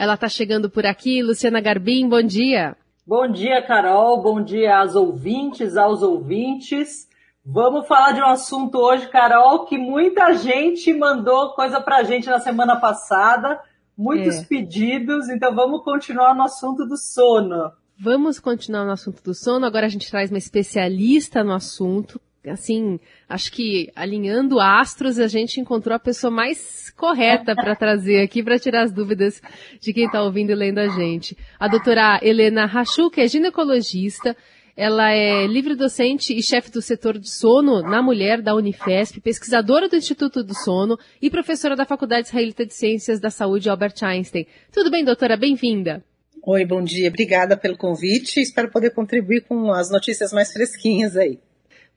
Ela 0.00 0.14
está 0.14 0.30
chegando 0.30 0.70
por 0.70 0.86
aqui, 0.86 1.22
Luciana 1.22 1.60
Garbim, 1.60 2.08
bom 2.08 2.22
dia. 2.22 2.74
Bom 3.06 3.30
dia, 3.30 3.60
Carol, 3.60 4.22
bom 4.22 4.42
dia 4.42 4.80
às 4.80 4.94
ouvintes, 4.94 5.76
aos 5.76 6.02
ouvintes. 6.02 7.06
Vamos 7.44 7.86
falar 7.86 8.12
de 8.12 8.20
um 8.22 8.26
assunto 8.28 8.78
hoje, 8.78 9.06
Carol, 9.10 9.66
que 9.66 9.76
muita 9.76 10.32
gente 10.32 10.90
mandou 10.94 11.50
coisa 11.50 11.82
pra 11.82 12.02
gente 12.02 12.30
na 12.30 12.38
semana 12.38 12.76
passada, 12.76 13.60
muitos 13.94 14.36
é. 14.36 14.44
pedidos, 14.44 15.28
então 15.28 15.54
vamos 15.54 15.84
continuar 15.84 16.34
no 16.34 16.44
assunto 16.44 16.86
do 16.86 16.96
sono. 16.96 17.70
Vamos 18.02 18.40
continuar 18.40 18.86
no 18.86 18.92
assunto 18.92 19.22
do 19.22 19.34
sono. 19.34 19.66
Agora 19.66 19.84
a 19.84 19.90
gente 19.90 20.10
traz 20.10 20.30
uma 20.30 20.38
especialista 20.38 21.44
no 21.44 21.52
assunto. 21.52 22.18
Assim, 22.46 22.98
acho 23.28 23.52
que 23.52 23.90
alinhando 23.94 24.58
astros, 24.58 25.18
a 25.18 25.26
gente 25.26 25.60
encontrou 25.60 25.94
a 25.94 25.98
pessoa 25.98 26.30
mais 26.30 26.88
correta 26.96 27.54
para 27.54 27.76
trazer 27.76 28.22
aqui 28.22 28.42
para 28.42 28.58
tirar 28.58 28.82
as 28.82 28.92
dúvidas 28.92 29.42
de 29.78 29.92
quem 29.92 30.06
está 30.06 30.22
ouvindo 30.22 30.50
e 30.50 30.54
lendo 30.54 30.78
a 30.78 30.88
gente. 30.88 31.36
A 31.58 31.68
doutora 31.68 32.18
Helena 32.22 32.64
Rachu, 32.64 33.10
que 33.10 33.20
é 33.20 33.28
ginecologista, 33.28 34.34
ela 34.74 35.10
é 35.12 35.46
livre-docente 35.46 36.34
e 36.34 36.42
chefe 36.42 36.70
do 36.70 36.80
setor 36.80 37.18
de 37.18 37.28
sono 37.28 37.82
na 37.82 38.00
mulher 38.00 38.40
da 38.40 38.54
Unifesp, 38.54 39.20
pesquisadora 39.20 39.90
do 39.90 39.96
Instituto 39.96 40.42
do 40.42 40.54
Sono 40.54 40.98
e 41.20 41.28
professora 41.28 41.76
da 41.76 41.84
Faculdade 41.84 42.28
Israelita 42.28 42.64
de 42.64 42.72
Ciências 42.72 43.20
da 43.20 43.28
Saúde 43.28 43.68
Albert 43.68 44.02
Einstein. 44.02 44.46
Tudo 44.72 44.90
bem, 44.90 45.04
doutora? 45.04 45.36
Bem-vinda. 45.36 46.02
Oi, 46.42 46.64
bom 46.64 46.82
dia. 46.82 47.08
Obrigada 47.08 47.54
pelo 47.54 47.76
convite. 47.76 48.40
Espero 48.40 48.70
poder 48.70 48.94
contribuir 48.94 49.42
com 49.42 49.70
as 49.70 49.90
notícias 49.90 50.32
mais 50.32 50.50
fresquinhas 50.50 51.14
aí. 51.14 51.38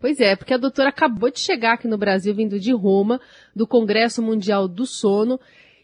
Pois 0.04 0.20
é, 0.20 0.36
porque 0.36 0.54
a 0.54 0.58
doutora 0.58 0.90
acabou 0.90 1.32
de 1.32 1.40
chegar 1.40 1.76
aqui 1.76 1.88
no 1.88 1.98
Brasil, 1.98 2.36
vindo 2.36 2.60
de 2.60 2.74
Roma, 2.74 3.22
do 3.56 3.66
Congresso 3.66 4.22
Mundial 4.22 4.68
do 4.68 4.86
Sono, 4.86 5.40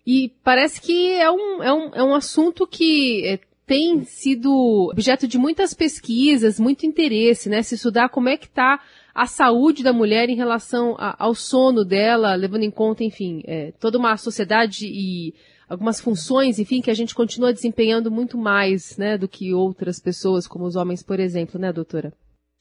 e 0.06 0.34
parece 0.44 0.82
que 0.82 1.14
é 1.14 1.32
um, 1.32 1.64
é 1.64 1.74
um, 1.74 1.96
é 1.96 2.04
um 2.04 2.14
assunto 2.14 2.68
que 2.68 3.26
é, 3.26 3.40
tem 3.66 4.04
sido 4.04 4.90
objeto 4.92 5.26
de 5.26 5.38
muitas 5.38 5.74
pesquisas, 5.74 6.60
muito 6.60 6.86
interesse, 6.86 7.48
né? 7.48 7.62
Se 7.62 7.76
estudar 7.76 8.10
como 8.10 8.28
é 8.28 8.36
que 8.36 8.48
está 8.48 8.82
a 9.16 9.26
saúde 9.26 9.84
da 9.84 9.94
mulher 9.94 10.28
em 10.28 10.36
relação 10.36 10.98
a, 11.00 11.16
ao 11.18 11.34
sono 11.34 11.86
dela, 11.86 12.36
levando 12.36 12.64
em 12.64 12.72
conta, 12.72 13.06
enfim, 13.06 13.42
é, 13.46 13.72
toda 13.80 13.98
uma 13.98 14.18
sociedade 14.18 14.86
e 14.86 15.34
algumas 15.70 16.02
funções, 16.02 16.60
enfim, 16.60 16.82
que 16.82 16.92
a 16.92 16.94
gente 16.94 17.16
continua 17.16 17.54
desempenhando 17.54 18.12
muito 18.12 18.38
mais, 18.38 18.98
né, 18.98 19.18
do 19.18 19.30
que 19.30 19.54
outras 19.54 19.98
pessoas, 19.98 20.46
como 20.46 20.66
os 20.66 20.76
homens, 20.76 21.02
por 21.02 21.22
exemplo, 21.22 21.58
né, 21.58 21.72
doutora? 21.72 22.12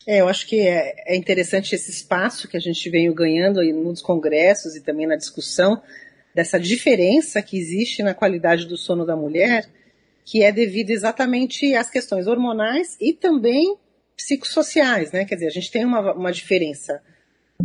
É, 0.07 0.21
eu 0.21 0.29
acho 0.29 0.47
que 0.47 0.61
é, 0.61 0.95
é 1.07 1.17
interessante 1.17 1.75
esse 1.75 1.91
espaço 1.91 2.49
que 2.49 2.57
a 2.57 2.61
gente 2.61 2.89
veio 2.89 3.13
ganhando 3.13 3.63
nos 3.75 4.01
congressos 4.01 4.75
e 4.75 4.81
também 4.81 5.07
na 5.07 5.17
discussão 5.17 5.83
dessa 6.35 6.59
diferença 6.59 7.43
que 7.43 7.59
existe 7.59 8.03
na 8.03 8.15
qualidade 8.15 8.67
do 8.67 8.77
sono 8.77 9.05
da 9.05 9.17
mulher 9.17 9.69
que 10.31 10.43
é 10.43 10.53
devido 10.53 10.91
exatamente 10.91 11.75
às 11.75 11.89
questões 11.89 12.27
hormonais 12.27 12.99
e 13.01 13.15
também 13.15 13.79
psicossociais, 14.15 15.11
né? 15.11 15.25
Quer 15.25 15.37
dizer, 15.37 15.47
a 15.47 15.51
gente 15.51 15.71
tem 15.71 15.87
uma, 15.87 16.13
uma 16.13 16.31
diferença 16.31 17.03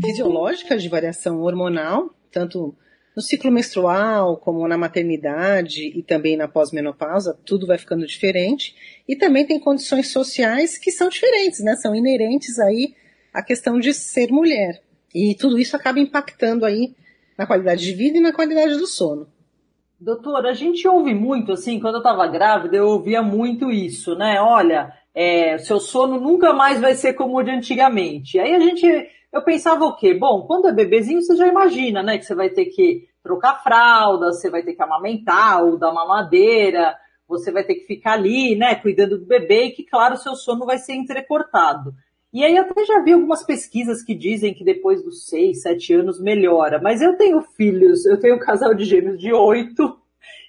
fisiológica 0.02 0.78
de 0.78 0.88
variação 0.88 1.42
hormonal, 1.42 2.16
tanto 2.32 2.74
no 3.16 3.22
ciclo 3.22 3.52
menstrual, 3.52 4.38
como 4.38 4.68
na 4.68 4.78
maternidade 4.78 5.92
e 5.96 6.02
também 6.02 6.36
na 6.36 6.48
pós-menopausa, 6.48 7.38
tudo 7.46 7.68
vai 7.68 7.78
ficando 7.78 8.06
diferente. 8.06 8.76
E 9.08 9.16
também 9.16 9.46
tem 9.46 9.60
condições 9.60 10.12
sociais 10.12 10.78
que 10.78 10.92
são 10.92 11.10
diferentes, 11.10 11.64
né? 11.64 11.76
São 11.76 11.96
inerentes 11.96 12.60
aí 12.60 12.96
à 13.34 13.42
questão 13.42 13.80
de 13.80 13.94
ser 13.94 14.32
mulher. 14.32 14.82
E 15.14 15.36
tudo 15.36 15.60
isso 15.60 15.76
acaba 15.76 16.00
impactando 16.00 16.66
aí 16.66 16.96
na 17.38 17.46
qualidade 17.46 17.84
de 17.84 17.94
vida 17.94 18.18
e 18.18 18.22
na 18.22 18.34
qualidade 18.34 18.76
do 18.78 18.88
sono. 18.88 19.28
Doutora, 20.00 20.50
a 20.50 20.54
gente 20.54 20.86
ouve 20.88 21.14
muito, 21.14 21.54
assim, 21.54 21.80
quando 21.80 21.96
eu 21.96 22.00
estava 22.00 22.28
grávida, 22.28 22.76
eu 22.76 22.88
ouvia 22.88 23.22
muito 23.22 23.72
isso, 23.72 24.16
né? 24.16 24.42
Olha, 24.42 24.92
é, 25.16 25.58
seu 25.60 25.80
sono 25.80 26.20
nunca 26.20 26.52
mais 26.52 26.82
vai 26.82 26.96
ser 26.96 27.14
como 27.14 27.38
o 27.38 27.44
de 27.44 27.52
antigamente. 27.52 28.38
Aí 28.40 28.54
a 28.54 28.60
gente, 28.60 28.86
eu 29.34 29.42
pensava 29.44 29.84
o 29.84 29.96
quê? 29.96 30.14
Bom, 30.14 30.44
quando 30.44 30.68
é 30.68 30.72
bebezinho, 30.72 31.22
você 31.22 31.36
já 31.36 31.48
imagina, 31.48 32.04
né? 32.04 32.20
Que 32.20 32.26
você 32.26 32.36
vai 32.36 32.50
ter 32.50 32.66
que 32.66 33.08
trocar 33.24 33.64
fralda, 33.64 34.32
você 34.32 34.50
vai 34.50 34.62
ter 34.62 34.74
que 34.74 34.84
amamentar 34.84 35.64
ou 35.64 35.78
dar 35.78 35.92
mamadeira, 35.92 36.96
você 37.28 37.52
vai 37.52 37.64
ter 37.64 37.76
que 37.76 37.88
ficar 37.88 38.14
ali, 38.14 38.56
né, 38.56 38.76
cuidando 38.76 39.18
do 39.18 39.26
bebê 39.26 39.66
e 39.66 39.72
que, 39.72 39.84
claro, 39.84 40.18
seu 40.18 40.36
sono 40.36 40.66
vai 40.66 40.78
ser 40.78 40.94
entrecortado. 40.94 41.94
E 42.32 42.44
aí 42.44 42.58
até 42.58 42.84
já 42.84 43.02
vi 43.02 43.14
algumas 43.14 43.44
pesquisas 43.44 44.04
que 44.04 44.14
dizem 44.14 44.54
que 44.54 44.64
depois 44.64 45.04
dos 45.04 45.28
seis, 45.28 45.62
sete 45.62 45.94
anos 45.94 46.20
melhora. 46.20 46.82
Mas 46.82 47.02
eu 47.02 47.16
tenho 47.16 47.42
filhos, 47.42 48.06
eu 48.06 48.20
tenho 48.20 48.36
um 48.36 48.40
casal 48.40 48.74
de 48.74 48.84
gêmeos 48.84 49.20
de 49.20 49.32
oito, 49.32 49.98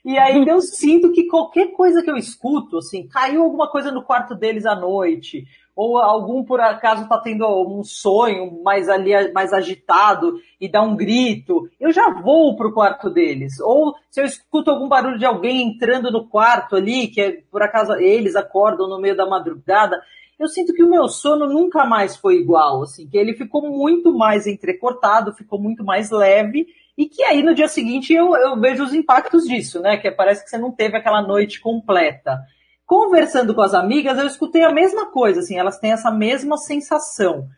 e 0.05 0.19
ainda 0.19 0.51
eu 0.51 0.61
sinto 0.61 1.13
que 1.13 1.27
qualquer 1.27 1.73
coisa 1.73 2.03
que 2.03 2.11
eu 2.11 2.17
escuto, 2.17 2.77
assim, 2.77 3.09
caiu 3.09 3.43
alguma 3.43 3.71
coisa 3.71 3.91
no 3.91 4.03
quarto 4.03 4.35
deles 4.35 4.67
à 4.67 4.77
noite, 4.77 5.47
ou 5.75 5.99
algum 5.99 6.45
por 6.45 6.61
acaso 6.61 7.09
tá 7.09 7.19
tendo 7.19 7.47
um 7.67 7.83
sonho 7.83 8.63
mais 8.63 8.89
ali, 8.89 9.33
mais 9.33 9.53
agitado 9.53 10.39
e 10.61 10.69
dá 10.69 10.83
um 10.83 10.95
grito, 10.95 11.69
eu 11.81 11.91
já 11.91 12.11
vou 12.11 12.55
pro 12.55 12.73
quarto 12.73 13.09
deles. 13.09 13.59
Ou 13.61 13.95
se 14.11 14.21
eu 14.21 14.27
escuto 14.27 14.71
algum 14.71 14.89
barulho 14.89 15.19
de 15.19 15.25
alguém 15.25 15.63
entrando 15.63 16.11
no 16.11 16.29
quarto 16.29 16.77
ali, 16.77 17.09
que 17.09 17.21
é, 17.21 17.43
por 17.51 17.63
acaso 17.63 17.95
eles 17.95 18.37
acordam 18.37 18.87
no 18.87 19.01
meio 19.01 19.17
da 19.17 19.27
madrugada, 19.27 20.01
eu 20.39 20.49
sinto 20.49 20.73
que 20.75 20.83
o 20.83 20.91
meu 20.91 21.09
sono 21.09 21.47
nunca 21.47 21.85
mais 21.87 22.17
foi 22.17 22.37
igual, 22.37 22.83
assim, 22.83 23.09
que 23.09 23.17
ele 23.17 23.35
ficou 23.35 23.63
muito 23.63 24.13
mais 24.13 24.47
entrecortado, 24.47 25.33
ficou 25.33 25.61
muito 25.61 25.85
mais 25.85 26.11
leve, 26.11 26.67
e 26.97 27.07
que 27.07 27.23
aí 27.25 27.43
no 27.43 27.55
dia 27.55 27.69
seguinte 27.69 28.13
eu, 28.13 28.35
eu 28.37 28.59
vejo 28.61 28.85
os 28.85 28.95
impactos 28.95 29.45
disso, 29.45 29.81
né? 29.81 29.97
Que 29.97 30.11
parece 30.11 30.45
que 30.45 30.51
você 30.51 30.59
não 30.59 30.71
teve 30.71 30.97
aquela 30.97 31.23
noite 31.23 31.61
completa. 31.61 32.39
Conversando 32.87 33.55
com 33.55 33.63
as 33.63 33.75
amigas, 33.75 34.19
eu 34.19 34.27
escutei 34.27 34.63
a 34.63 34.73
mesma 34.73 35.11
coisa, 35.11 35.41
assim, 35.41 35.57
elas 35.57 35.79
têm 35.79 35.93
essa 35.93 36.11
mesma 36.11 36.57
sensação. 36.57 37.49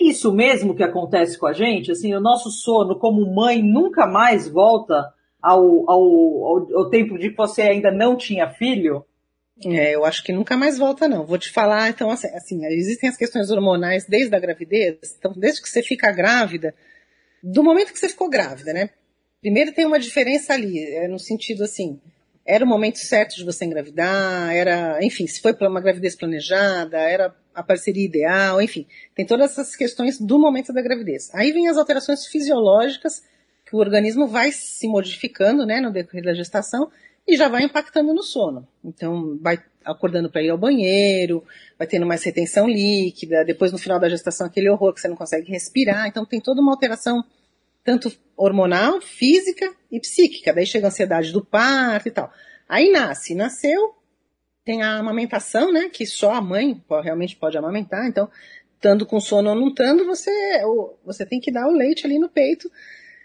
É 0.00 0.04
isso 0.04 0.32
mesmo 0.32 0.74
que 0.74 0.82
acontece 0.82 1.38
com 1.38 1.46
a 1.46 1.52
gente? 1.52 1.92
Assim, 1.92 2.14
o 2.14 2.20
nosso 2.20 2.50
sono 2.50 2.98
como 2.98 3.34
mãe 3.34 3.62
nunca 3.62 4.06
mais 4.06 4.48
volta 4.48 5.12
ao, 5.40 5.88
ao, 5.88 6.02
ao, 6.44 6.78
ao 6.78 6.90
tempo 6.90 7.18
de 7.18 7.30
que 7.30 7.36
você 7.36 7.62
ainda 7.62 7.90
não 7.90 8.16
tinha 8.16 8.50
filho? 8.50 9.04
É, 9.64 9.94
eu 9.94 10.04
acho 10.04 10.24
que 10.24 10.32
nunca 10.32 10.56
mais 10.56 10.78
volta, 10.78 11.06
não. 11.06 11.24
Vou 11.24 11.38
te 11.38 11.50
falar, 11.50 11.88
então, 11.90 12.10
assim, 12.10 12.28
assim, 12.28 12.66
existem 12.66 13.08
as 13.08 13.16
questões 13.16 13.50
hormonais 13.50 14.06
desde 14.06 14.34
a 14.34 14.40
gravidez. 14.40 14.98
Então, 15.18 15.32
desde 15.36 15.62
que 15.62 15.68
você 15.68 15.82
fica 15.82 16.10
grávida, 16.10 16.74
do 17.42 17.62
momento 17.62 17.92
que 17.92 17.98
você 17.98 18.08
ficou 18.08 18.30
grávida, 18.30 18.72
né? 18.72 18.90
Primeiro 19.40 19.72
tem 19.72 19.84
uma 19.84 19.98
diferença 19.98 20.52
ali, 20.52 20.78
é 20.78 21.08
no 21.08 21.18
sentido 21.18 21.64
assim, 21.64 22.00
era 22.44 22.64
o 22.64 22.68
momento 22.68 22.98
certo 22.98 23.36
de 23.36 23.44
você 23.44 23.64
engravidar, 23.64 24.54
era, 24.54 25.04
enfim, 25.04 25.26
se 25.26 25.40
foi 25.40 25.52
uma 25.60 25.80
gravidez 25.80 26.16
planejada, 26.16 26.98
era 26.98 27.34
a 27.54 27.62
parceria 27.62 28.04
ideal, 28.04 28.62
enfim, 28.62 28.86
tem 29.14 29.26
todas 29.26 29.52
essas 29.52 29.76
questões 29.76 30.20
do 30.20 30.38
momento 30.38 30.72
da 30.72 30.82
gravidez. 30.82 31.30
Aí 31.34 31.52
vem 31.52 31.68
as 31.68 31.76
alterações 31.76 32.26
fisiológicas 32.26 33.22
que 33.64 33.76
o 33.76 33.78
organismo 33.78 34.26
vai 34.26 34.52
se 34.52 34.86
modificando, 34.88 35.64
né, 35.64 35.80
no 35.80 35.92
decorrer 35.92 36.24
da 36.24 36.34
gestação 36.34 36.90
e 37.26 37.36
já 37.36 37.48
vai 37.48 37.62
impactando 37.62 38.12
no 38.12 38.22
sono. 38.22 38.66
Então, 38.84 39.38
vai 39.40 39.62
acordando 39.84 40.30
para 40.30 40.42
ir 40.42 40.50
ao 40.50 40.58
banheiro, 40.58 41.44
vai 41.78 41.86
tendo 41.86 42.06
mais 42.06 42.22
retenção 42.22 42.68
líquida, 42.68 43.44
depois 43.44 43.72
no 43.72 43.78
final 43.78 43.98
da 43.98 44.08
gestação 44.08 44.46
aquele 44.46 44.68
horror 44.68 44.92
que 44.92 45.00
você 45.00 45.08
não 45.08 45.16
consegue 45.16 45.50
respirar. 45.50 46.06
Então, 46.06 46.24
tem 46.24 46.40
toda 46.40 46.60
uma 46.60 46.72
alteração 46.72 47.24
tanto 47.84 48.12
hormonal, 48.36 49.00
física 49.00 49.72
e 49.90 49.98
psíquica. 50.00 50.52
Daí 50.52 50.66
chega 50.66 50.86
a 50.86 50.88
ansiedade 50.88 51.32
do 51.32 51.44
parto 51.44 52.08
e 52.08 52.10
tal. 52.10 52.32
Aí 52.68 52.90
nasce, 52.90 53.34
nasceu, 53.34 53.94
tem 54.64 54.82
a 54.82 54.98
amamentação, 54.98 55.72
né, 55.72 55.88
que 55.88 56.06
só 56.06 56.32
a 56.32 56.40
mãe 56.40 56.82
realmente 57.02 57.36
pode 57.36 57.58
amamentar. 57.58 58.06
Então, 58.06 58.30
estando 58.74 59.04
com 59.04 59.20
sono 59.20 59.50
ou 59.50 59.56
não 59.56 59.68
estando, 59.68 60.04
você, 60.04 60.30
você 61.04 61.26
tem 61.26 61.40
que 61.40 61.52
dar 61.52 61.66
o 61.66 61.72
leite 61.72 62.06
ali 62.06 62.18
no 62.18 62.28
peito 62.28 62.70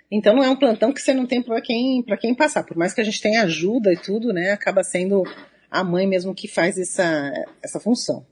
então 0.09 0.35
não 0.35 0.43
é 0.43 0.49
um 0.49 0.55
plantão 0.55 0.93
que 0.93 1.01
você 1.01 1.13
não 1.13 1.25
tem 1.25 1.41
para 1.41 1.61
quem, 1.61 2.01
para 2.01 2.17
quem 2.17 2.33
passar. 2.33 2.63
Por 2.63 2.77
mais 2.77 2.93
que 2.93 3.01
a 3.01 3.03
gente 3.03 3.21
tenha 3.21 3.43
ajuda 3.43 3.91
e 3.91 3.97
tudo, 3.97 4.31
né, 4.31 4.51
acaba 4.51 4.83
sendo 4.83 5.23
a 5.69 5.83
mãe 5.83 6.07
mesmo 6.07 6.33
que 6.33 6.47
faz 6.47 6.77
essa, 6.77 7.31
essa 7.61 7.79
função. 7.79 8.25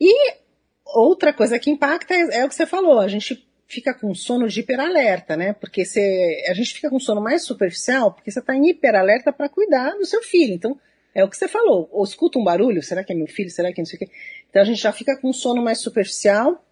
E 0.00 0.34
outra 0.84 1.32
coisa 1.32 1.58
que 1.58 1.70
impacta 1.70 2.14
é, 2.14 2.40
é 2.40 2.44
o 2.44 2.48
que 2.48 2.54
você 2.54 2.66
falou, 2.66 3.00
a 3.00 3.08
gente 3.08 3.46
fica 3.66 3.92
com 3.92 4.14
sono 4.14 4.48
de 4.48 4.60
hiperalerta, 4.60 5.36
né? 5.36 5.52
Porque 5.52 5.84
você, 5.84 6.44
a 6.48 6.54
gente 6.54 6.72
fica 6.72 6.88
com 6.88 7.00
sono 7.00 7.20
mais 7.20 7.42
superficial 7.42 8.12
porque 8.12 8.30
você 8.30 8.38
está 8.38 8.54
em 8.54 8.68
hiperalerta 8.68 9.32
para 9.32 9.48
cuidar 9.48 9.90
do 9.92 10.04
seu 10.04 10.22
filho. 10.22 10.54
Então, 10.54 10.78
é 11.14 11.24
o 11.24 11.28
que 11.28 11.36
você 11.36 11.48
falou. 11.48 11.88
Ou 11.90 12.04
escuta 12.04 12.38
um 12.38 12.44
barulho, 12.44 12.82
será 12.82 13.02
que 13.02 13.12
é 13.12 13.16
meu 13.16 13.26
filho? 13.26 13.50
Será 13.50 13.72
que 13.72 13.80
não 13.80 13.86
sei 13.86 13.96
o 13.96 14.00
quê? 14.00 14.10
Então 14.50 14.62
a 14.62 14.64
gente 14.64 14.80
já 14.80 14.92
fica 14.92 15.16
com 15.16 15.32
sono 15.32 15.62
mais 15.62 15.78
superficial 15.78 16.64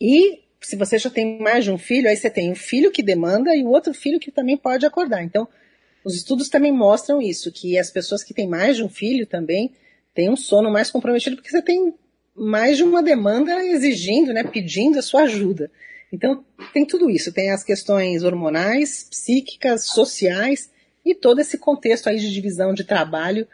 e 0.00 0.42
se 0.60 0.76
você 0.76 0.98
já 0.98 1.10
tem 1.10 1.38
mais 1.38 1.64
de 1.64 1.70
um 1.70 1.78
filho, 1.78 2.08
aí 2.08 2.16
você 2.16 2.30
tem 2.30 2.50
um 2.50 2.54
filho 2.54 2.90
que 2.90 3.02
demanda 3.02 3.54
e 3.54 3.62
o 3.62 3.68
outro 3.68 3.94
filho 3.94 4.18
que 4.18 4.30
também 4.30 4.56
pode 4.56 4.84
acordar. 4.86 5.22
Então, 5.22 5.48
os 6.04 6.14
estudos 6.14 6.48
também 6.48 6.72
mostram 6.72 7.20
isso, 7.20 7.52
que 7.52 7.78
as 7.78 7.90
pessoas 7.90 8.22
que 8.22 8.34
têm 8.34 8.48
mais 8.48 8.76
de 8.76 8.84
um 8.84 8.88
filho 8.88 9.26
também 9.26 9.72
têm 10.14 10.30
um 10.30 10.36
sono 10.36 10.70
mais 10.70 10.90
comprometido, 10.90 11.36
porque 11.36 11.50
você 11.50 11.62
tem 11.62 11.94
mais 12.34 12.76
de 12.76 12.84
uma 12.84 13.02
demanda 13.02 13.64
exigindo, 13.64 14.32
né, 14.32 14.44
pedindo 14.44 14.98
a 14.98 15.02
sua 15.02 15.22
ajuda. 15.22 15.70
Então, 16.12 16.44
tem 16.72 16.86
tudo 16.86 17.10
isso, 17.10 17.32
tem 17.32 17.50
as 17.50 17.62
questões 17.62 18.22
hormonais, 18.22 19.06
psíquicas, 19.10 19.86
sociais 19.86 20.70
e 21.04 21.14
todo 21.14 21.40
esse 21.40 21.58
contexto 21.58 22.08
aí 22.08 22.18
de 22.18 22.32
divisão 22.32 22.72
de 22.72 22.84
trabalho 22.84 23.46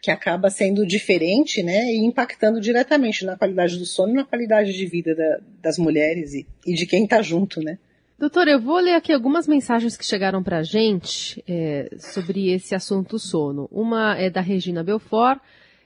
que 0.00 0.10
acaba 0.10 0.50
sendo 0.50 0.84
diferente, 0.84 1.62
né, 1.62 1.84
e 1.84 2.04
impactando 2.04 2.60
diretamente 2.60 3.24
na 3.24 3.36
qualidade 3.36 3.78
do 3.78 3.86
sono 3.86 4.12
e 4.12 4.16
na 4.16 4.24
qualidade 4.24 4.72
de 4.72 4.84
vida 4.84 5.14
da, 5.14 5.40
das 5.62 5.78
mulheres 5.78 6.34
e, 6.34 6.44
e 6.66 6.74
de 6.74 6.86
quem 6.86 7.04
está 7.04 7.22
junto, 7.22 7.60
né. 7.60 7.78
Doutora, 8.18 8.52
eu 8.52 8.60
vou 8.60 8.78
ler 8.78 8.94
aqui 8.94 9.12
algumas 9.12 9.48
mensagens 9.48 9.96
que 9.96 10.06
chegaram 10.06 10.42
para 10.42 10.58
a 10.58 10.62
gente 10.62 11.42
é, 11.48 11.90
sobre 11.98 12.52
esse 12.52 12.74
assunto 12.74 13.18
sono. 13.18 13.68
Uma 13.70 14.16
é 14.16 14.30
da 14.30 14.40
Regina 14.40 14.84
Belfort. 14.84 15.40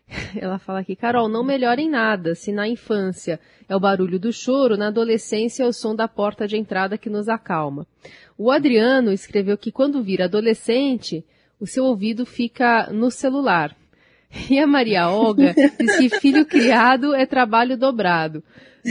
Ela 0.36 0.58
fala 0.58 0.80
aqui, 0.80 0.94
Carol, 0.94 1.28
não 1.28 1.42
melhora 1.42 1.80
em 1.80 1.88
nada 1.88 2.34
se 2.34 2.52
na 2.52 2.68
infância 2.68 3.40
é 3.68 3.74
o 3.74 3.80
barulho 3.80 4.18
do 4.18 4.32
choro, 4.32 4.76
na 4.76 4.88
adolescência 4.88 5.64
é 5.64 5.66
o 5.66 5.72
som 5.72 5.94
da 5.94 6.06
porta 6.06 6.46
de 6.46 6.56
entrada 6.56 6.98
que 6.98 7.10
nos 7.10 7.28
acalma. 7.28 7.86
O 8.36 8.50
Adriano 8.50 9.12
escreveu 9.12 9.56
que 9.56 9.72
quando 9.72 10.02
vira 10.02 10.26
adolescente, 10.26 11.24
o 11.58 11.66
seu 11.66 11.84
ouvido 11.84 12.26
fica 12.26 12.90
no 12.92 13.10
celular. 13.10 13.74
E 14.50 14.58
a 14.58 14.66
Maria 14.66 15.08
Olga 15.08 15.54
diz 15.78 15.96
que 15.96 16.20
filho 16.20 16.44
criado 16.44 17.14
é 17.14 17.24
trabalho 17.24 17.76
dobrado. 17.78 18.42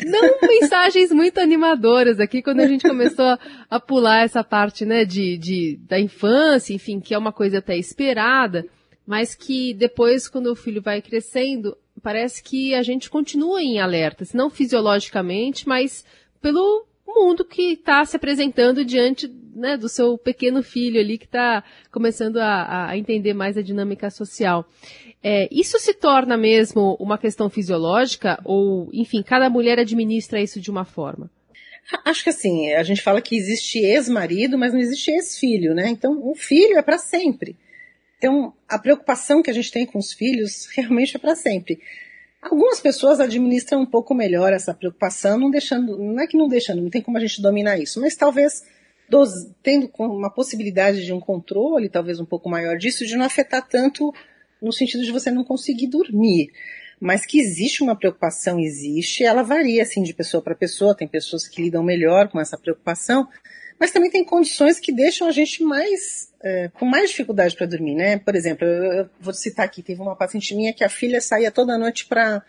Não 0.03 0.39
mensagens 0.41 1.11
muito 1.11 1.39
animadoras 1.39 2.19
aqui, 2.19 2.41
quando 2.41 2.59
a 2.59 2.67
gente 2.67 2.87
começou 2.87 3.37
a, 3.69 3.79
pular 3.79 4.23
essa 4.23 4.43
parte, 4.43 4.85
né, 4.85 5.05
de, 5.05 5.37
de, 5.37 5.79
da 5.87 5.99
infância, 5.99 6.73
enfim, 6.73 6.99
que 6.99 7.13
é 7.13 7.17
uma 7.17 7.31
coisa 7.31 7.59
até 7.59 7.77
esperada, 7.77 8.65
mas 9.05 9.35
que 9.35 9.73
depois, 9.73 10.27
quando 10.27 10.47
o 10.47 10.55
filho 10.55 10.81
vai 10.81 11.01
crescendo, 11.01 11.77
parece 12.01 12.43
que 12.43 12.73
a 12.73 12.83
gente 12.83 13.09
continua 13.09 13.61
em 13.61 13.79
alerta, 13.79 14.25
se 14.25 14.35
não 14.35 14.49
fisiologicamente, 14.49 15.67
mas 15.67 16.03
pelo 16.41 16.85
mundo 17.15 17.45
que 17.45 17.73
está 17.73 18.03
se 18.05 18.15
apresentando 18.15 18.83
diante 18.83 19.27
né, 19.55 19.77
do 19.77 19.87
seu 19.87 20.17
pequeno 20.17 20.61
filho 20.61 20.99
ali 20.99 21.17
que 21.17 21.25
está 21.25 21.63
começando 21.91 22.37
a, 22.37 22.89
a, 22.89 22.97
entender 22.97 23.33
mais 23.33 23.57
a 23.57 23.61
dinâmica 23.61 24.09
social. 24.09 24.67
É, 25.23 25.47
isso 25.51 25.79
se 25.79 25.93
torna 25.93 26.37
mesmo 26.37 26.95
uma 26.99 27.17
questão 27.17 27.49
fisiológica 27.49 28.39
ou, 28.43 28.89
enfim, 28.93 29.23
cada 29.23 29.49
mulher 29.49 29.79
administra 29.79 30.41
isso 30.41 30.59
de 30.59 30.69
uma 30.69 30.85
forma? 30.85 31.31
Acho 32.03 32.23
que 32.23 32.29
assim, 32.29 32.73
a 32.73 32.83
gente 32.83 33.01
fala 33.01 33.21
que 33.21 33.35
existe 33.35 33.79
ex-marido, 33.79 34.57
mas 34.57 34.73
não 34.73 34.79
existe 34.79 35.11
ex-filho, 35.11 35.73
né? 35.73 35.87
Então, 35.89 36.19
o 36.27 36.35
filho 36.35 36.77
é 36.77 36.81
para 36.81 36.97
sempre. 36.97 37.55
Então, 38.17 38.53
a 38.67 38.79
preocupação 38.79 39.41
que 39.41 39.51
a 39.51 39.53
gente 39.53 39.71
tem 39.71 39.85
com 39.85 39.99
os 39.99 40.11
filhos 40.11 40.67
realmente 40.75 41.15
é 41.15 41.19
para 41.19 41.35
sempre. 41.35 41.79
Algumas 42.45 42.79
pessoas 42.79 43.19
administram 43.19 43.81
um 43.81 43.85
pouco 43.87 44.13
melhor 44.13 44.53
essa 44.53 44.71
preocupação, 44.71 45.35
não 45.35 45.49
deixando, 45.49 45.97
não 45.97 46.19
é 46.19 46.27
que 46.27 46.37
não 46.37 46.47
deixando, 46.47 46.79
não 46.79 46.91
tem 46.91 47.01
como 47.01 47.17
a 47.17 47.19
gente 47.19 47.41
dominar 47.41 47.79
isso, 47.79 47.99
mas 47.99 48.15
talvez 48.15 48.63
dos, 49.09 49.49
tendo 49.63 49.89
uma 49.97 50.29
possibilidade 50.29 51.03
de 51.03 51.11
um 51.11 51.19
controle, 51.19 51.89
talvez 51.89 52.19
um 52.19 52.25
pouco 52.25 52.47
maior 52.47 52.77
disso, 52.77 53.03
de 53.03 53.15
não 53.15 53.25
afetar 53.25 53.67
tanto 53.67 54.13
no 54.61 54.71
sentido 54.71 55.03
de 55.03 55.11
você 55.11 55.31
não 55.31 55.43
conseguir 55.43 55.87
dormir. 55.87 56.51
Mas 56.99 57.25
que 57.25 57.39
existe 57.39 57.81
uma 57.81 57.95
preocupação, 57.95 58.59
existe, 58.59 59.23
ela 59.23 59.41
varia 59.41 59.81
assim 59.81 60.03
de 60.03 60.13
pessoa 60.13 60.41
para 60.41 60.53
pessoa, 60.53 60.95
tem 60.95 61.07
pessoas 61.07 61.47
que 61.47 61.63
lidam 61.63 61.81
melhor 61.81 62.27
com 62.27 62.39
essa 62.39 62.59
preocupação, 62.59 63.27
mas 63.79 63.91
também 63.91 64.09
tem 64.09 64.23
condições 64.23 64.79
que 64.79 64.91
deixam 64.91 65.27
a 65.27 65.31
gente 65.31 65.63
mais 65.63 66.31
é, 66.41 66.69
com 66.69 66.85
mais 66.85 67.09
dificuldade 67.09 67.55
para 67.55 67.65
dormir, 67.65 67.95
né? 67.95 68.17
Por 68.19 68.35
exemplo, 68.35 68.65
eu, 68.67 68.93
eu, 68.93 69.09
vou 69.19 69.33
citar 69.33 69.65
aqui, 69.65 69.81
teve 69.81 70.01
uma 70.01 70.15
paciente 70.15 70.55
minha 70.55 70.73
que 70.73 70.83
a 70.83 70.89
filha 70.89 71.19
saía 71.19 71.51
toda 71.51 71.77
noite 71.77 72.05
para 72.05 72.43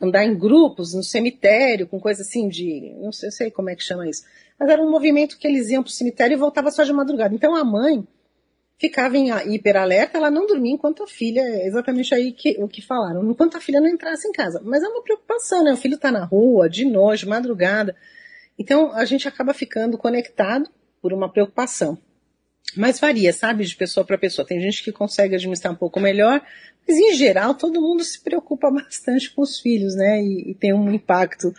andar 0.00 0.24
em 0.24 0.36
grupos 0.36 0.92
no 0.92 1.02
cemitério, 1.02 1.86
com 1.86 1.98
coisa 1.98 2.22
assim 2.22 2.48
de, 2.48 2.94
não 3.00 3.12
sei, 3.12 3.30
sei 3.30 3.50
como 3.50 3.70
é 3.70 3.76
que 3.76 3.84
chama 3.84 4.08
isso, 4.08 4.24
mas 4.58 4.68
era 4.68 4.82
um 4.82 4.90
movimento 4.90 5.38
que 5.38 5.46
eles 5.46 5.70
iam 5.70 5.82
para 5.82 5.90
o 5.90 5.92
cemitério 5.92 6.34
e 6.34 6.38
voltava 6.38 6.70
só 6.70 6.82
de 6.82 6.92
madrugada. 6.92 7.34
Então 7.34 7.54
a 7.54 7.64
mãe 7.64 8.06
ficava 8.78 9.16
em 9.16 9.30
hiperalerta, 9.54 10.18
ela 10.18 10.30
não 10.30 10.46
dormia 10.46 10.74
enquanto 10.74 11.02
a 11.02 11.06
filha, 11.06 11.40
exatamente 11.66 12.14
aí 12.14 12.32
que, 12.32 12.56
o 12.58 12.68
que 12.68 12.82
falaram, 12.82 13.30
enquanto 13.30 13.56
a 13.56 13.60
filha 13.60 13.80
não 13.80 13.88
entrasse 13.88 14.28
em 14.28 14.32
casa. 14.32 14.60
Mas 14.64 14.82
é 14.82 14.88
uma 14.88 15.02
preocupação, 15.02 15.64
né? 15.64 15.72
O 15.72 15.76
filho 15.76 15.94
está 15.94 16.10
na 16.10 16.24
rua, 16.24 16.68
de 16.68 16.84
noite, 16.84 17.26
madrugada. 17.26 17.96
Então 18.58 18.92
a 18.92 19.04
gente 19.04 19.28
acaba 19.28 19.52
ficando 19.52 19.98
conectado 19.98 20.68
por 21.00 21.12
uma 21.12 21.30
preocupação. 21.30 21.98
Mas 22.76 22.98
varia, 22.98 23.32
sabe, 23.32 23.64
de 23.64 23.76
pessoa 23.76 24.04
para 24.04 24.18
pessoa. 24.18 24.46
Tem 24.46 24.60
gente 24.60 24.82
que 24.82 24.90
consegue 24.90 25.34
administrar 25.34 25.72
um 25.72 25.76
pouco 25.76 26.00
melhor, 26.00 26.42
mas 26.86 26.96
em 26.96 27.14
geral 27.14 27.54
todo 27.54 27.80
mundo 27.80 28.02
se 28.02 28.22
preocupa 28.22 28.70
bastante 28.72 29.32
com 29.32 29.42
os 29.42 29.60
filhos, 29.60 29.94
né? 29.94 30.20
E, 30.22 30.50
e 30.50 30.54
tem 30.54 30.72
um 30.72 30.90
impacto 30.92 31.52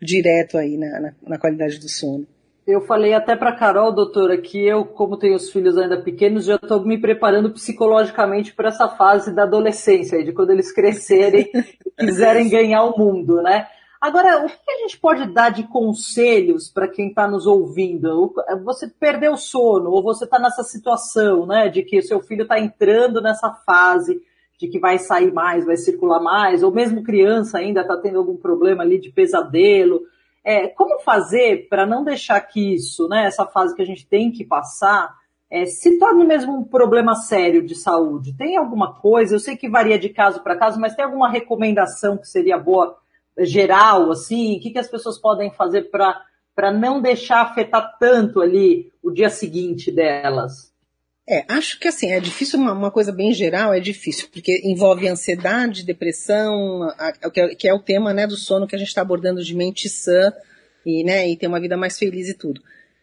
direto 0.00 0.58
aí 0.58 0.76
na, 0.76 1.00
na, 1.00 1.14
na 1.26 1.38
qualidade 1.38 1.78
do 1.78 1.88
sono. 1.88 2.26
Eu 2.66 2.80
falei 2.80 3.12
até 3.12 3.36
para 3.36 3.54
Carol, 3.54 3.92
doutora, 3.92 4.38
que 4.38 4.58
eu, 4.58 4.86
como 4.86 5.18
tenho 5.18 5.34
os 5.34 5.50
filhos 5.50 5.76
ainda 5.76 6.00
pequenos, 6.00 6.46
já 6.46 6.54
estou 6.54 6.82
me 6.82 6.98
preparando 6.98 7.50
psicologicamente 7.50 8.54
para 8.54 8.68
essa 8.68 8.88
fase 8.88 9.34
da 9.34 9.42
adolescência, 9.42 10.24
de 10.24 10.32
quando 10.32 10.50
eles 10.50 10.72
crescerem 10.72 11.50
e 11.54 12.06
quiserem 12.06 12.48
ganhar 12.48 12.84
o 12.84 12.98
mundo, 12.98 13.42
né? 13.42 13.66
Agora, 14.04 14.44
o 14.44 14.46
que 14.46 14.70
a 14.70 14.78
gente 14.80 15.00
pode 15.00 15.32
dar 15.32 15.48
de 15.48 15.62
conselhos 15.66 16.70
para 16.70 16.86
quem 16.86 17.08
está 17.08 17.26
nos 17.26 17.46
ouvindo? 17.46 18.34
Você 18.62 18.86
perdeu 18.86 19.32
o 19.32 19.38
sono, 19.38 19.90
ou 19.90 20.02
você 20.02 20.24
está 20.24 20.38
nessa 20.38 20.62
situação, 20.62 21.46
né, 21.46 21.70
de 21.70 21.82
que 21.82 22.02
seu 22.02 22.20
filho 22.20 22.42
está 22.42 22.60
entrando 22.60 23.22
nessa 23.22 23.50
fase 23.64 24.20
de 24.58 24.68
que 24.68 24.78
vai 24.78 24.98
sair 24.98 25.32
mais, 25.32 25.64
vai 25.64 25.78
circular 25.78 26.20
mais, 26.20 26.62
ou 26.62 26.70
mesmo 26.70 27.02
criança 27.02 27.56
ainda 27.56 27.80
está 27.80 27.96
tendo 27.96 28.18
algum 28.18 28.36
problema 28.36 28.82
ali 28.82 29.00
de 29.00 29.10
pesadelo. 29.10 30.02
É, 30.44 30.68
como 30.68 31.00
fazer 31.00 31.66
para 31.70 31.86
não 31.86 32.04
deixar 32.04 32.42
que 32.42 32.74
isso, 32.74 33.08
né, 33.08 33.24
essa 33.24 33.46
fase 33.46 33.74
que 33.74 33.80
a 33.80 33.86
gente 33.86 34.06
tem 34.06 34.30
que 34.30 34.44
passar, 34.44 35.14
é, 35.50 35.64
se 35.64 35.98
torne 35.98 36.26
mesmo 36.26 36.54
um 36.54 36.62
problema 36.62 37.14
sério 37.14 37.64
de 37.64 37.74
saúde? 37.74 38.36
Tem 38.36 38.58
alguma 38.58 38.96
coisa? 38.96 39.34
Eu 39.34 39.40
sei 39.40 39.56
que 39.56 39.66
varia 39.66 39.98
de 39.98 40.10
caso 40.10 40.42
para 40.42 40.58
caso, 40.58 40.78
mas 40.78 40.94
tem 40.94 41.06
alguma 41.06 41.30
recomendação 41.30 42.18
que 42.18 42.28
seria 42.28 42.58
boa 42.58 43.02
geral, 43.38 44.10
assim? 44.10 44.56
O 44.56 44.60
que, 44.60 44.70
que 44.70 44.78
as 44.78 44.88
pessoas 44.88 45.18
podem 45.18 45.50
fazer 45.50 45.90
para 45.90 46.72
não 46.72 47.00
deixar 47.00 47.42
afetar 47.42 47.96
tanto 47.98 48.40
ali 48.40 48.92
o 49.02 49.10
dia 49.10 49.28
seguinte 49.28 49.90
delas? 49.90 50.72
É, 51.26 51.44
acho 51.48 51.80
que 51.80 51.88
assim, 51.88 52.12
é 52.12 52.20
difícil, 52.20 52.58
uma, 52.58 52.72
uma, 52.72 52.90
coisa 52.90 53.10
bem 53.10 53.32
geral 53.32 53.72
é 53.72 53.80
difícil, 53.80 54.28
porque 54.30 54.60
envolve 54.62 55.08
ansiedade, 55.08 55.82
depressão, 55.82 56.82
a, 56.98 57.08
a, 57.22 57.30
que, 57.30 57.40
é, 57.40 57.70
é, 57.70 57.74
o 57.74 57.80
tema 57.80 58.12
né, 58.12 58.26
do 58.26 58.36
sono 58.36 58.66
que 58.66 58.76
a 58.76 58.78
gente 58.78 58.88
está 58.88 59.00
abordando 59.00 59.42
de 59.42 59.54
mente 59.54 59.88
sã 59.88 60.32
e, 60.84 61.02
né, 61.02 61.26
e 61.26 61.34
ter 61.34 61.46
uma 61.46 61.58
vida 61.58 61.78
mais 61.78 61.98
feliz 61.98 62.28
e 62.28 62.34
tudo. 62.34 62.60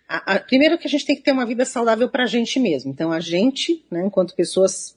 A, 0.07 0.39
primeiro 0.39 0.77
que 0.77 0.85
a 0.85 0.89
gente 0.89 1.05
tem 1.05 1.15
que 1.15 1.23
ter 1.23 1.31
uma 1.31 1.47
vida 1.47 1.65
saudável 1.65 2.07
para 2.09 2.23
a 2.23 2.27
gente 2.27 2.59
mesmo. 2.59 2.91
Então 2.91 3.11
a 3.11 3.19
gente, 3.19 3.83
né, 3.89 4.03
enquanto 4.05 4.35
pessoas, 4.35 4.95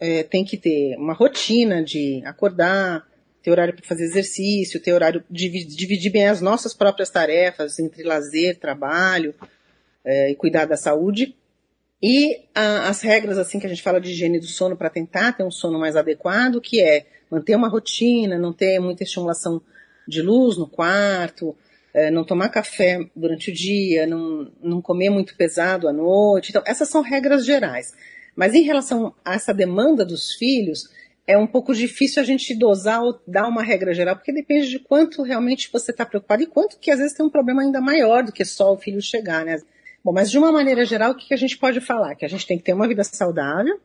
é, 0.00 0.22
tem 0.22 0.42
que 0.42 0.56
ter 0.56 0.96
uma 0.96 1.12
rotina 1.12 1.84
de 1.84 2.22
acordar, 2.24 3.06
ter 3.42 3.50
horário 3.50 3.74
para 3.74 3.84
fazer 3.84 4.04
exercício, 4.04 4.80
ter 4.80 4.92
horário 4.92 5.24
de 5.30 5.48
dividir 5.48 6.10
bem 6.10 6.28
as 6.28 6.40
nossas 6.40 6.72
próprias 6.72 7.10
tarefas 7.10 7.78
entre 7.78 8.02
lazer, 8.02 8.58
trabalho 8.58 9.34
é, 10.04 10.30
e 10.30 10.34
cuidar 10.34 10.66
da 10.66 10.76
saúde. 10.76 11.34
E 12.02 12.40
a, 12.54 12.88
as 12.88 13.00
regras 13.02 13.38
assim 13.38 13.58
que 13.58 13.66
a 13.66 13.68
gente 13.68 13.82
fala 13.82 14.00
de 14.00 14.10
higiene 14.10 14.40
do 14.40 14.46
sono 14.46 14.76
para 14.76 14.90
tentar 14.90 15.32
ter 15.32 15.44
um 15.44 15.50
sono 15.50 15.78
mais 15.78 15.96
adequado, 15.96 16.60
que 16.60 16.80
é 16.80 17.06
manter 17.30 17.56
uma 17.56 17.68
rotina, 17.68 18.38
não 18.38 18.52
ter 18.52 18.78
muita 18.78 19.02
estimulação 19.04 19.60
de 20.06 20.20
luz 20.20 20.56
no 20.56 20.68
quarto, 20.68 21.56
é, 21.94 22.10
não 22.10 22.24
tomar 22.24 22.48
café 22.48 22.98
durante 23.14 23.50
o 23.50 23.54
dia, 23.54 24.06
não, 24.06 24.50
não 24.62 24.82
comer 24.82 25.10
muito 25.10 25.36
pesado 25.36 25.88
à 25.88 25.92
noite. 25.92 26.50
Então, 26.50 26.62
essas 26.66 26.88
são 26.88 27.02
regras 27.02 27.44
gerais. 27.44 27.92
Mas 28.34 28.54
em 28.54 28.62
relação 28.62 29.14
a 29.24 29.34
essa 29.34 29.52
demanda 29.52 30.04
dos 30.04 30.32
filhos, 30.32 30.88
é 31.26 31.38
um 31.38 31.46
pouco 31.46 31.74
difícil 31.74 32.20
a 32.20 32.24
gente 32.24 32.54
dosar 32.54 33.02
ou 33.02 33.20
dar 33.26 33.48
uma 33.48 33.62
regra 33.62 33.94
geral, 33.94 34.16
porque 34.16 34.32
depende 34.32 34.68
de 34.68 34.78
quanto 34.78 35.22
realmente 35.22 35.70
você 35.72 35.90
está 35.90 36.04
preocupado 36.04 36.42
e 36.42 36.46
quanto 36.46 36.78
que 36.78 36.90
às 36.90 36.98
vezes 36.98 37.14
tem 37.14 37.24
um 37.24 37.30
problema 37.30 37.62
ainda 37.62 37.80
maior 37.80 38.24
do 38.24 38.32
que 38.32 38.44
só 38.44 38.72
o 38.72 38.78
filho 38.78 39.00
chegar, 39.00 39.44
né? 39.44 39.60
Bom, 40.04 40.12
mas 40.12 40.30
de 40.30 40.38
uma 40.38 40.50
maneira 40.50 40.84
geral, 40.84 41.12
o 41.12 41.14
que 41.14 41.32
a 41.32 41.36
gente 41.36 41.56
pode 41.56 41.80
falar? 41.80 42.16
Que 42.16 42.24
a 42.24 42.28
gente 42.28 42.46
tem 42.46 42.58
que 42.58 42.64
ter 42.64 42.72
uma 42.72 42.88
vida 42.88 43.04
saudável, 43.04 43.78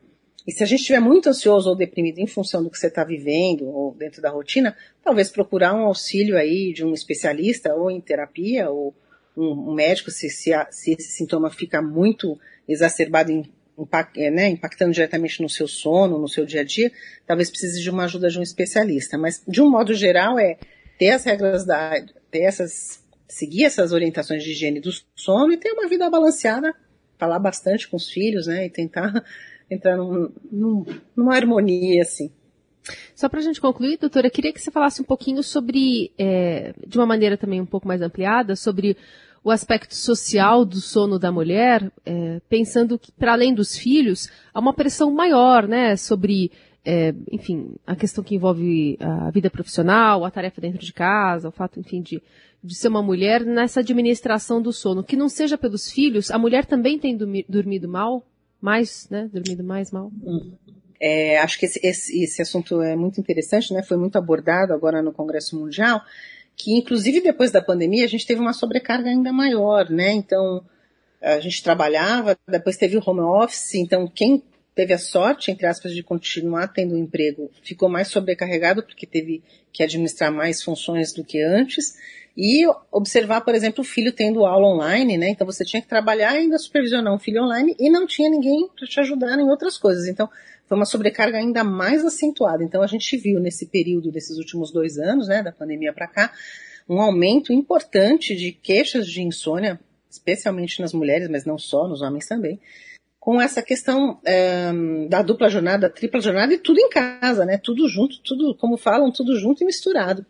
e 0.47 0.51
se 0.51 0.63
a 0.63 0.65
gente 0.65 0.79
estiver 0.79 1.01
muito 1.01 1.27
ansioso 1.27 1.69
ou 1.69 1.75
deprimido 1.75 2.19
em 2.19 2.25
função 2.25 2.63
do 2.63 2.69
que 2.69 2.79
você 2.79 2.87
está 2.87 3.03
vivendo 3.03 3.67
ou 3.67 3.93
dentro 3.93 4.21
da 4.21 4.29
rotina, 4.29 4.75
talvez 5.03 5.29
procurar 5.29 5.73
um 5.73 5.81
auxílio 5.81 6.37
aí 6.37 6.71
de 6.73 6.85
um 6.85 6.93
especialista 6.93 7.75
ou 7.75 7.91
em 7.91 7.99
terapia 7.99 8.69
ou 8.69 8.95
um, 9.35 9.73
médico 9.73 10.09
se, 10.09 10.29
se, 10.29 10.51
se, 10.71 10.95
esse 10.97 11.11
sintoma 11.11 11.51
fica 11.51 11.81
muito 11.81 12.39
exacerbado 12.67 13.29
em 13.29 13.43
é, 14.15 14.31
né, 14.31 14.49
impactando 14.49 14.91
diretamente 14.91 15.41
no 15.41 15.49
seu 15.49 15.67
sono, 15.67 16.17
no 16.17 16.27
seu 16.27 16.45
dia 16.45 16.61
a 16.61 16.63
dia, 16.63 16.91
talvez 17.25 17.49
precise 17.49 17.81
de 17.81 17.89
uma 17.89 18.05
ajuda 18.05 18.29
de 18.29 18.39
um 18.39 18.43
especialista. 18.43 19.17
Mas, 19.17 19.43
de 19.47 19.61
um 19.61 19.69
modo 19.69 19.93
geral, 19.93 20.39
é 20.39 20.57
ter 20.97 21.11
as 21.11 21.23
regras 21.23 21.65
da, 21.65 21.93
ter 22.31 22.41
essas, 22.41 23.03
seguir 23.27 23.65
essas 23.65 23.91
orientações 23.91 24.43
de 24.43 24.51
higiene 24.51 24.79
do 24.79 24.89
sono 25.15 25.53
e 25.53 25.57
ter 25.57 25.71
uma 25.71 25.87
vida 25.87 26.09
balanceada, 26.09 26.73
falar 27.17 27.39
bastante 27.39 27.87
com 27.87 27.97
os 27.97 28.09
filhos, 28.09 28.47
né, 28.47 28.65
e 28.65 28.69
tentar 28.69 29.23
entrar 29.69 29.95
num, 29.95 30.31
num, 30.51 30.85
numa 31.15 31.35
harmonia, 31.35 32.01
assim. 32.01 32.31
Só 33.15 33.27
para 33.27 33.39
a 33.39 33.43
gente 33.43 33.59
concluir, 33.59 33.97
doutora, 33.97 34.29
queria 34.29 34.53
que 34.53 34.61
você 34.61 34.71
falasse 34.71 35.01
um 35.01 35.05
pouquinho 35.05 35.43
sobre, 35.43 36.11
é, 36.17 36.73
de 36.85 36.97
uma 36.97 37.05
maneira 37.05 37.37
também 37.37 37.59
um 37.59 37.65
pouco 37.65 37.87
mais 37.87 38.01
ampliada, 38.01 38.55
sobre 38.55 38.95
o 39.47 39.51
aspecto 39.51 39.95
social 39.95 40.65
do 40.65 40.81
sono 40.81 41.17
da 41.17 41.31
mulher, 41.31 41.89
é, 42.05 42.41
pensando 42.49 42.99
que, 42.99 43.13
para 43.13 43.31
além 43.31 43.53
dos 43.53 43.77
filhos, 43.77 44.29
há 44.53 44.59
uma 44.59 44.73
pressão 44.73 45.09
maior, 45.09 45.65
né, 45.69 45.95
sobre 45.95 46.51
é, 46.83 47.13
enfim, 47.31 47.75
a 47.85 47.95
questão 47.95 48.21
que 48.21 48.35
envolve 48.35 48.97
a 48.99 49.31
vida 49.31 49.49
profissional, 49.49 50.25
a 50.25 50.31
tarefa 50.31 50.59
dentro 50.59 50.79
de 50.79 50.91
casa, 50.91 51.47
o 51.47 51.51
fato, 51.51 51.79
enfim, 51.79 52.01
de, 52.01 52.21
de 52.61 52.75
ser 52.75 52.89
uma 52.89 53.01
mulher 53.01 53.45
nessa 53.45 53.79
administração 53.79 54.61
do 54.61 54.73
sono, 54.73 55.01
que 55.01 55.15
não 55.15 55.29
seja 55.29 55.57
pelos 55.57 55.89
filhos, 55.89 56.29
a 56.29 56.37
mulher 56.37 56.65
também 56.65 56.99
tem 56.99 57.17
dormido 57.47 57.87
mal, 57.87 58.27
mais, 58.59 59.07
né, 59.09 59.29
dormido 59.31 59.63
mais 59.63 59.91
mal. 59.93 60.11
Hum. 60.25 60.51
É, 60.99 61.39
acho 61.39 61.57
que 61.57 61.67
esse, 61.67 61.79
esse, 61.81 62.21
esse 62.21 62.41
assunto 62.41 62.81
é 62.81 62.97
muito 62.97 63.21
interessante, 63.21 63.71
né? 63.73 63.83
Foi 63.83 63.95
muito 63.97 64.17
abordado 64.17 64.73
agora 64.73 65.01
no 65.01 65.13
Congresso 65.13 65.57
Mundial, 65.57 66.01
que 66.57 66.75
inclusive 66.75 67.21
depois 67.21 67.51
da 67.51 67.61
pandemia 67.61 68.03
a 68.03 68.09
gente 68.09 68.25
teve 68.25 68.41
uma 68.41 68.51
sobrecarga 68.51 69.09
ainda 69.09 69.31
maior, 69.31 69.89
né? 69.89 70.11
Então 70.11 70.65
a 71.21 71.39
gente 71.39 71.63
trabalhava, 71.63 72.37
depois 72.47 72.77
teve 72.77 72.97
o 72.97 73.03
home 73.05 73.21
office, 73.21 73.75
então 73.75 74.07
quem 74.07 74.43
teve 74.77 74.93
a 74.93 74.97
sorte, 74.99 75.49
entre 75.49 75.65
aspas, 75.65 75.91
de 75.91 76.03
continuar 76.03 76.67
tendo 76.67 76.93
um 76.93 76.99
emprego, 76.99 77.49
ficou 77.63 77.89
mais 77.89 78.09
sobrecarregado 78.09 78.83
porque 78.83 79.07
teve 79.07 79.41
que 79.73 79.81
administrar 79.81 80.31
mais 80.31 80.61
funções 80.61 81.11
do 81.11 81.23
que 81.23 81.41
antes. 81.41 81.97
E 82.37 82.63
observar, 82.91 83.41
por 83.41 83.55
exemplo, 83.55 83.81
o 83.81 83.83
filho 83.83 84.11
tendo 84.11 84.45
aula 84.45 84.67
online, 84.67 85.17
né? 85.17 85.29
Então 85.29 85.47
você 85.47 85.65
tinha 85.65 85.81
que 85.81 85.87
trabalhar 85.87 86.35
e 86.35 86.41
ainda 86.41 86.59
supervisionar 86.59 87.11
um 87.11 87.17
filho 87.17 87.41
online 87.41 87.75
e 87.79 87.89
não 87.89 88.05
tinha 88.05 88.29
ninguém 88.29 88.69
para 88.77 88.87
te 88.87 88.99
ajudar 88.99 89.39
em 89.39 89.49
outras 89.49 89.75
coisas. 89.79 90.07
Então 90.07 90.29
foi 90.67 90.77
uma 90.77 90.85
sobrecarga 90.85 91.39
ainda 91.39 91.63
mais 91.63 92.05
acentuada. 92.05 92.63
Então 92.63 92.83
a 92.83 92.87
gente 92.87 93.17
viu 93.17 93.39
nesse 93.39 93.65
período 93.65 94.11
desses 94.11 94.37
últimos 94.37 94.71
dois 94.71 94.99
anos, 94.99 95.27
né, 95.27 95.41
da 95.41 95.51
pandemia 95.51 95.91
para 95.91 96.05
cá, 96.05 96.31
um 96.87 97.01
aumento 97.01 97.51
importante 97.51 98.35
de 98.35 98.51
queixas 98.51 99.07
de 99.07 99.23
insônia, 99.23 99.79
especialmente 100.07 100.79
nas 100.79 100.93
mulheres, 100.93 101.27
mas 101.29 101.43
não 101.43 101.57
só, 101.57 101.87
nos 101.87 102.03
homens 102.03 102.27
também, 102.27 102.59
com 103.27 103.41
essa 103.41 103.61
questão 103.61 104.21
é, 104.25 104.71
da 105.09 105.21
dupla 105.21 105.49
jornada, 105.49 105.89
tripla 105.89 106.21
jornada 106.21 106.53
e 106.53 106.57
tudo 106.57 106.79
em 106.79 106.89
casa, 106.89 107.45
né? 107.45 107.57
Tudo 107.61 107.85
junto, 107.89 108.21
tudo, 108.23 108.55
como 108.55 108.77
falam, 108.77 109.11
tudo 109.11 109.37
junto 109.37 109.61
e 109.61 109.65
misturado. 109.65 110.25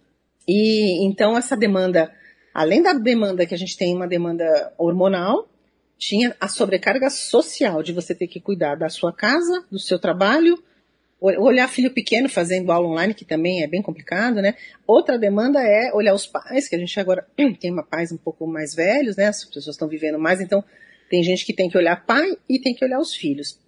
E 0.48 1.06
então 1.06 1.38
essa 1.38 1.56
demanda, 1.56 2.12
além 2.52 2.82
da 2.82 2.94
demanda 2.94 3.46
que 3.46 3.54
a 3.54 3.58
gente 3.58 3.78
tem 3.78 3.96
uma 3.96 4.08
demanda 4.08 4.74
hormonal, 4.80 5.48
tinha 5.96 6.36
a 6.42 6.48
sobrecarga 6.48 7.08
social 7.12 7.84
de 7.84 7.94
você 7.94 8.16
ter 8.16 8.26
que 8.26 8.40
cuidar 8.40 8.74
da 8.74 8.90
sua 8.90 9.14
casa, 9.14 9.64
do 9.72 9.78
seu 9.78 10.00
trabalho, 10.00 10.58
olhar 11.22 11.68
filho 11.68 11.92
pequeno 11.92 12.28
fazendo 12.28 12.72
aula 12.72 12.88
online, 12.88 13.14
que 13.14 13.26
também 13.26 13.62
é 13.62 13.68
bem 13.68 13.84
complicado, 13.84 14.42
né? 14.42 14.56
Outra 14.88 15.20
demanda 15.20 15.62
é 15.62 15.94
olhar 15.94 16.16
os 16.16 16.26
pais, 16.26 16.68
que 16.68 16.76
a 16.76 16.80
gente 16.80 17.00
agora 17.00 17.28
tem 17.62 17.72
uma 17.72 17.84
pais 17.84 18.12
um 18.12 18.18
pouco 18.18 18.48
mais 18.48 18.74
velhos, 18.74 19.16
né? 19.16 19.28
As 19.28 19.46
pessoas 19.46 19.68
estão 19.68 19.88
vivendo 19.88 20.18
mais, 20.18 20.42
então 20.42 20.64
tem 21.10 21.24
gente 21.24 21.46
que 21.46 21.54
tem 21.54 21.70
que 21.70 21.78
olhar 21.78 22.06
pai 22.06 22.38
e 22.50 22.60
tem 22.60 22.74
que 22.74 22.84
olhar 22.84 23.00
os 23.00 23.16
filhos. 23.16 23.60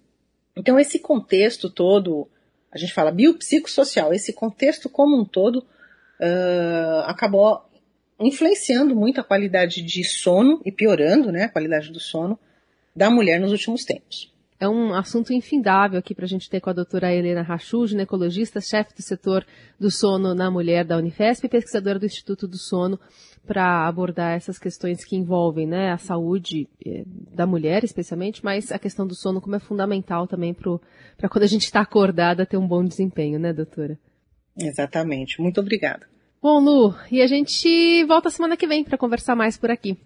Então 0.56 0.78
esse 0.78 0.98
contexto 0.98 1.70
todo, 1.70 2.28
a 2.70 2.78
gente 2.78 2.92
fala 2.92 3.10
biopsicossocial, 3.10 4.12
esse 4.12 4.32
contexto 4.32 4.88
como 4.88 5.20
um 5.20 5.24
todo 5.24 5.58
uh, 6.20 7.00
acabou 7.04 7.62
influenciando 8.20 8.94
muito 8.94 9.20
a 9.20 9.24
qualidade 9.24 9.82
de 9.82 10.04
sono 10.04 10.60
e 10.64 10.70
piorando 10.70 11.32
né, 11.32 11.44
a 11.44 11.48
qualidade 11.48 11.90
do 11.90 11.98
sono 11.98 12.38
da 12.94 13.10
mulher 13.10 13.40
nos 13.40 13.52
últimos 13.52 13.84
tempos. 13.84 14.30
É 14.58 14.68
um 14.68 14.92
assunto 14.92 15.32
infindável 15.32 15.98
aqui 15.98 16.14
para 16.14 16.26
a 16.26 16.28
gente 16.28 16.50
ter 16.50 16.60
com 16.60 16.68
a 16.68 16.74
doutora 16.74 17.14
Helena 17.14 17.40
Rachu, 17.40 17.86
ginecologista, 17.86 18.60
chefe 18.60 18.94
do 18.94 19.00
setor 19.00 19.46
do 19.78 19.90
sono 19.90 20.34
na 20.34 20.50
mulher 20.50 20.84
da 20.84 20.98
Unifesp 20.98 21.46
e 21.46 21.48
pesquisadora 21.48 21.98
do 21.98 22.04
Instituto 22.04 22.46
do 22.46 22.58
Sono, 22.58 23.00
para 23.50 23.88
abordar 23.88 24.36
essas 24.36 24.60
questões 24.60 25.04
que 25.04 25.16
envolvem 25.16 25.66
né, 25.66 25.90
a 25.90 25.98
saúde 25.98 26.68
eh, 26.86 27.02
da 27.34 27.44
mulher, 27.48 27.82
especialmente, 27.82 28.44
mas 28.44 28.70
a 28.70 28.78
questão 28.78 29.04
do 29.04 29.16
sono 29.16 29.40
como 29.40 29.56
é 29.56 29.58
fundamental 29.58 30.28
também 30.28 30.54
para 30.54 31.28
quando 31.28 31.42
a 31.42 31.48
gente 31.48 31.64
está 31.64 31.80
acordada 31.80 32.46
ter 32.46 32.56
um 32.56 32.68
bom 32.68 32.84
desempenho, 32.84 33.40
né, 33.40 33.52
doutora? 33.52 33.98
Exatamente. 34.56 35.42
Muito 35.42 35.60
obrigada. 35.60 36.06
Bom, 36.40 36.60
Lu, 36.60 36.94
e 37.10 37.20
a 37.20 37.26
gente 37.26 38.04
volta 38.04 38.30
semana 38.30 38.56
que 38.56 38.68
vem 38.68 38.84
para 38.84 38.96
conversar 38.96 39.34
mais 39.34 39.58
por 39.58 39.68
aqui. 39.68 39.98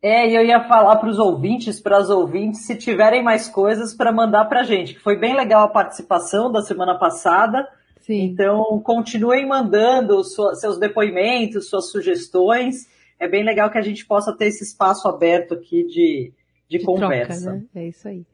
É, 0.00 0.30
e 0.30 0.36
eu 0.36 0.44
ia 0.44 0.68
falar 0.68 0.94
para 0.94 1.08
os 1.08 1.18
ouvintes, 1.18 1.80
para 1.80 1.96
as 1.96 2.08
ouvintes, 2.08 2.66
se 2.66 2.76
tiverem 2.76 3.20
mais 3.20 3.48
coisas 3.48 3.96
para 3.96 4.12
mandar 4.12 4.44
para 4.44 4.60
a 4.60 4.64
gente, 4.64 4.94
que 4.94 5.00
foi 5.00 5.18
bem 5.18 5.34
legal 5.34 5.64
a 5.64 5.72
participação 5.72 6.52
da 6.52 6.62
semana 6.62 6.96
passada. 6.96 7.66
Sim. 8.06 8.22
Então, 8.22 8.80
continuem 8.84 9.44
mandando 9.44 10.22
sua, 10.22 10.54
seus 10.54 10.78
depoimentos, 10.78 11.68
suas 11.68 11.90
sugestões. 11.90 12.86
É 13.18 13.26
bem 13.26 13.42
legal 13.42 13.68
que 13.68 13.78
a 13.78 13.82
gente 13.82 14.06
possa 14.06 14.32
ter 14.32 14.46
esse 14.46 14.62
espaço 14.62 15.08
aberto 15.08 15.54
aqui 15.54 15.82
de, 15.82 16.32
de, 16.68 16.78
de 16.78 16.84
conversa. 16.84 17.50
Troca, 17.50 17.56
né? 17.56 17.64
É 17.74 17.88
isso 17.88 18.06
aí. 18.06 18.24